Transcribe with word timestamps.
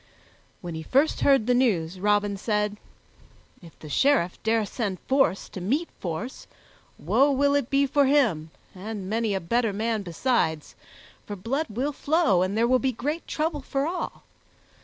When 0.61 0.73
he 0.73 0.81
first 0.81 1.21
heard 1.21 1.45
the 1.45 1.53
news, 1.53 1.99
Robin 1.99 2.35
said, 2.35 2.77
"If 3.61 3.77
the 3.77 3.87
Sheriff 3.87 4.41
dare 4.41 4.65
send 4.65 4.99
force 5.01 5.47
to 5.49 5.61
meet 5.61 5.89
force, 5.99 6.47
woe 6.97 7.29
will 7.31 7.53
it 7.53 7.69
be 7.69 7.85
for 7.85 8.07
him 8.07 8.49
and 8.73 9.07
many 9.07 9.35
a 9.35 9.39
better 9.39 9.71
man 9.73 10.01
besides, 10.01 10.73
for 11.27 11.35
blood 11.35 11.67
will 11.69 11.93
flow 11.93 12.41
and 12.41 12.57
there 12.57 12.67
will 12.67 12.79
be 12.79 12.91
great 12.91 13.27
trouble 13.27 13.61
for 13.61 13.85
all. 13.85 14.23